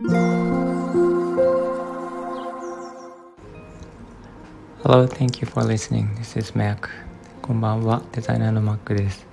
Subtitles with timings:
[0.00, 0.14] Hello,
[5.08, 6.14] thank you for listening.
[6.14, 6.88] This is Mac.
[7.42, 9.26] こんばんは、デザイナーの Mac です。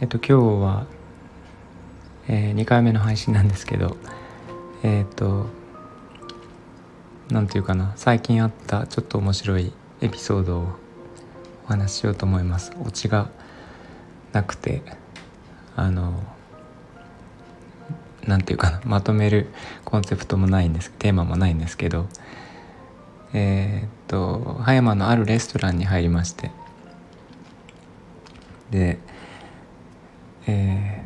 [0.00, 0.32] えっと、今日
[0.64, 0.86] は、
[2.26, 3.96] えー、2回目の配信なんですけど、
[4.82, 5.46] えっ、と、
[7.30, 10.72] なんていうかな、最近あったちょっと面白いエピソードを
[11.66, 12.72] お話ししようと思います。
[12.84, 13.30] オチが
[14.32, 14.82] なくて、
[15.76, 16.20] あの、
[18.28, 19.46] なんていうかなまとめる
[19.86, 22.06] コンセプトもないんですテーマもないんですけど
[23.32, 26.50] えー、っと葉山のあるレストランに入りまして
[28.70, 28.98] で、
[30.46, 31.02] え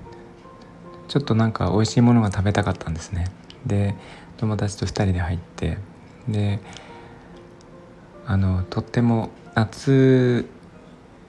[1.06, 3.26] ー、ちょっとなんか美味しいものが食べたかったんですね
[3.64, 3.94] で
[4.38, 5.78] 友達と2人で入って
[6.28, 6.58] で
[8.26, 10.48] あのとっても夏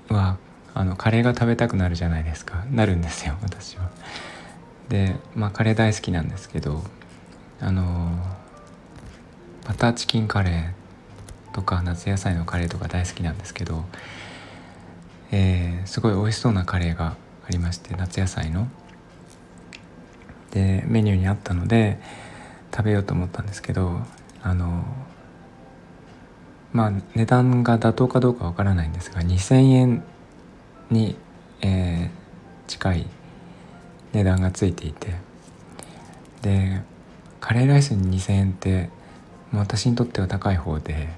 [0.10, 0.38] は
[0.74, 3.92] あのカレーが食べたくなるじゃないですかなるんですよ私は。
[4.90, 6.84] で、まあ、カレー大好きなんですけど
[7.60, 8.12] あの
[9.66, 13.86] バターチキンカレーとか夏野菜のカレーとか大好きなんですけど、
[15.32, 17.16] えー、すごい美味しそうなカレーが
[17.48, 18.68] ありまして夏野菜の。
[20.52, 21.98] でメニューにあったので
[22.72, 24.02] 食べようと思ったんですけど
[24.44, 24.86] あの
[26.74, 30.04] まあ値段が妥当かどうかわからないんですが2,000円
[30.92, 31.16] に、
[31.62, 33.08] えー、近い
[34.14, 35.16] 値段がついていて。
[36.42, 36.82] で
[37.40, 38.90] カレーライスに2,000円って
[39.54, 41.10] 私にとっては高い方で。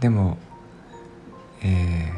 [0.00, 0.36] でも、
[1.62, 2.12] え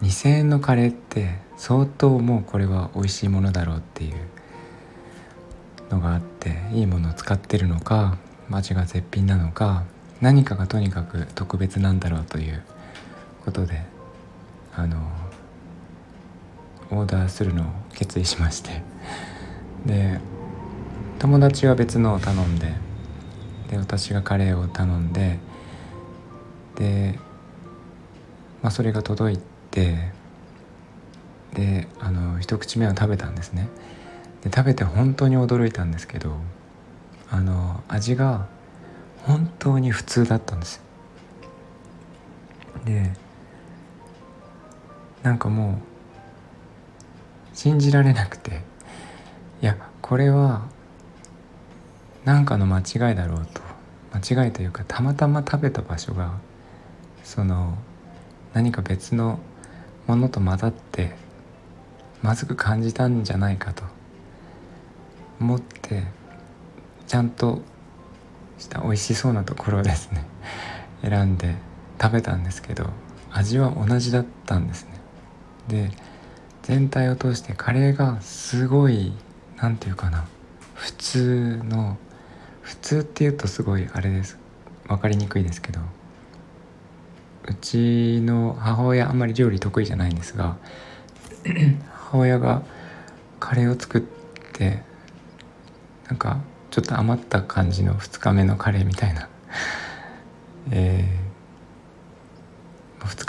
[0.00, 4.14] ー、2,000円のカレーって相当もうこれは美味しいものだろうっていう
[5.90, 8.16] のがあっていいものを使ってるのか
[8.50, 9.84] 味が絶品なのか
[10.20, 12.62] 何かがとにかく特別なんだろうという
[13.44, 13.82] ことで
[14.74, 14.96] あの
[16.90, 18.82] オーダーするのを決意しまして。
[19.86, 20.20] で
[21.18, 22.72] 友達は別のを頼んで
[23.70, 25.38] で私がカレーを頼んで
[26.76, 27.18] で、
[28.62, 29.38] まあ、それが届い
[29.70, 30.12] て
[31.54, 33.68] であの一口目を食べたんですね。
[34.42, 36.36] で食べて本当に驚いたんですけど
[37.30, 38.48] あの味が
[39.24, 40.80] 本当に普通だったんです。
[42.84, 43.12] で
[45.22, 45.89] なんかもう
[47.54, 48.62] 信じられなくて。
[49.62, 50.62] いやこれは
[52.24, 53.60] 何かの間違いだろうと。
[54.12, 56.32] 間違いというかたまたま食べた場所が
[57.22, 57.78] その
[58.54, 59.38] 何か別の
[60.06, 61.14] ものと混ざって
[62.22, 63.84] まずく感じたんじゃないかと。
[65.40, 66.04] 思って
[67.06, 67.62] ちゃんと
[68.58, 70.24] した美味しそうなところですね。
[71.02, 71.54] 選んで
[72.00, 72.90] 食べたんですけど
[73.30, 74.90] 味は同じだったんですね。
[75.68, 75.90] で
[76.70, 79.12] 全体を通してカレーがすごい
[79.56, 80.24] 何て言うかな。
[80.74, 81.98] 普通の
[82.62, 84.38] 普通っていうとすごいあれです。
[84.86, 85.80] 分かりにくいですけど。
[87.48, 90.58] うちの母親あんまり料理得意じゃないんですが
[91.90, 92.62] 母親が
[93.40, 94.00] カレーを作っ
[94.52, 94.84] て
[96.06, 96.38] なんか
[96.70, 99.28] ちょっと余った感じの2日目のカレーみたいな。
[100.70, 100.99] えー、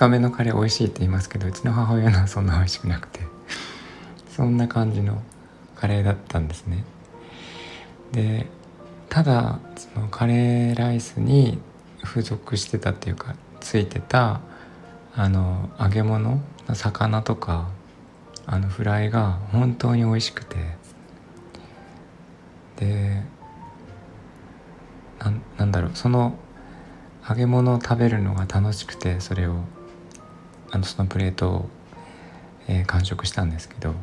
[0.07, 3.19] 日目のカレー美味しいって言いますけどうちの母親のはそんな美味しくなくて
[4.29, 5.21] そんな感じの
[5.75, 6.83] カレーだったんですね。
[8.11, 8.47] で
[9.09, 11.59] ただそのカレーライスに
[12.03, 14.41] 付属してたっていうかついてた
[15.13, 16.41] あの揚げ物
[16.73, 17.69] 魚とか
[18.45, 20.55] あのフライが本当に美味しくて
[22.77, 23.21] で
[25.57, 26.35] なんだろうその
[27.29, 29.57] 揚げ物を食べるのが楽しくてそれを。
[30.71, 31.69] あのそのプレートを、
[32.67, 33.93] えー、完食したんですけど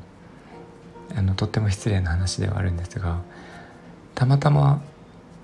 [1.16, 3.20] あのとっても失礼な話ではあるんですが
[4.14, 4.82] たまたま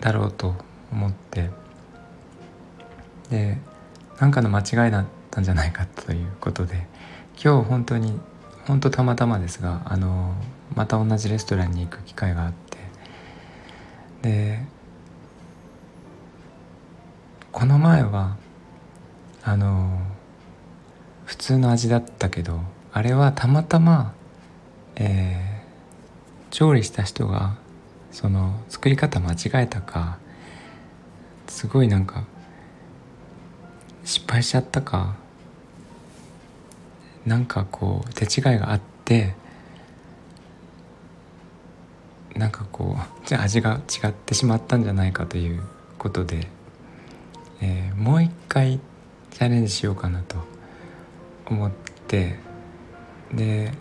[0.00, 0.54] だろうと
[0.92, 1.50] 思って
[3.30, 3.58] で
[4.20, 6.86] 何かの間違いだったんじゃないかということで
[7.42, 8.20] 今日本当に
[8.66, 10.34] 本当たまたまですがあの
[10.74, 12.78] また同じレストランに行く機会があって
[14.22, 14.64] で
[17.52, 18.36] この前は
[19.42, 20.00] あの
[21.24, 22.60] 普通の味だったけど
[22.92, 24.14] あれはたまたま、
[24.96, 25.54] えー
[26.54, 27.56] 調理した人が
[28.12, 30.18] その作り方間違えたか
[31.48, 32.22] すごいなんか
[34.04, 35.16] 失敗しちゃったか
[37.26, 39.34] なんかこう手違いがあって
[42.36, 45.60] なんかこうじゃあ味が違ってしまったんじゃないかという
[45.98, 46.46] ことで、
[47.60, 48.78] えー、もう一回
[49.32, 50.53] チャレンジしようかなと。
[51.46, 51.70] 思っ
[52.06, 52.38] て
[53.32, 53.72] で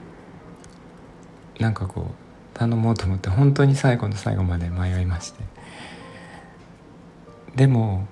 [1.60, 5.44] なんかこう頼もうと思って本当に最後の最後まで迷いまして。
[7.56, 8.08] でも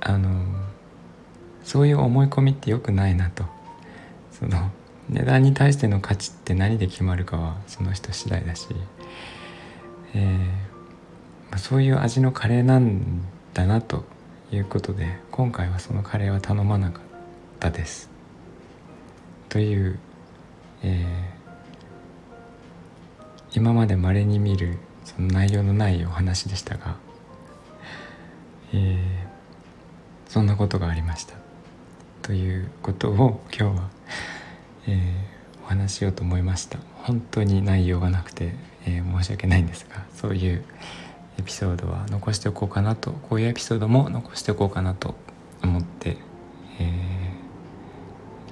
[0.00, 0.44] あの
[1.62, 3.44] そういう思い込みって良くないなと。
[4.32, 4.70] その
[5.08, 8.68] 値段に対しての価値って何で決まるかはその人次第だし、
[10.14, 10.46] えー
[11.50, 13.22] まあ、そういう味のカレーなん
[13.54, 14.04] だなと
[14.52, 17.02] いうことで今回はそのカレーは頼まなかっ
[17.58, 18.17] たです。
[19.48, 19.98] という、
[20.82, 26.96] えー、今までまれに見るその内容のないお話でしたが、
[28.72, 31.34] えー、そんなことがありました。
[32.22, 33.98] ということを今日は
[34.88, 38.54] えー、お話しようと思いました本当に内容がなくて、
[38.86, 40.64] えー、申し訳ないんですがそういう
[41.38, 45.14] エピソードは残しておこうかなとこういうエピソードも残しておこうかなと
[45.62, 45.97] 思って、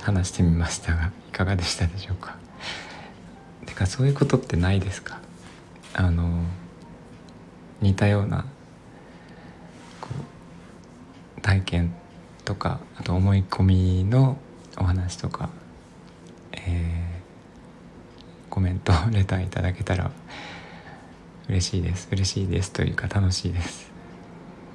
[0.06, 2.36] 話してみましたがいかがでしたでしょうか？
[3.66, 5.18] てかそういうことってないですか？
[5.94, 6.42] あの
[7.80, 8.44] 似たような
[10.00, 10.08] こ
[11.38, 11.94] う体験
[12.44, 14.38] とかあと思い込みの
[14.78, 15.50] お話とか
[16.52, 20.10] えー、コメント レターいただけたら
[21.48, 22.08] 嬉しいです。
[22.10, 23.90] 嬉しいですというか楽しいです。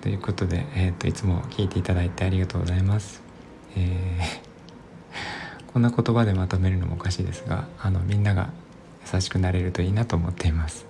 [0.02, 3.22] ということで、えーと、いつも聞いていただいてありがとうございます、
[3.76, 4.51] えー、
[5.74, 8.50] こんな言葉でまとめるのもおかしいですがあのみんなが
[9.14, 10.86] 優しくなれるといいなと思っています、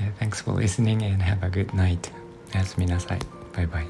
[0.00, 2.12] え、Thanks for listening and have a good night.
[2.54, 3.18] おやすみなさい。
[3.54, 3.86] バイバイ。